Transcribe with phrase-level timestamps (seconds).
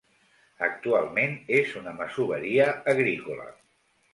[0.67, 3.47] Actualment és una masoveria agrícola.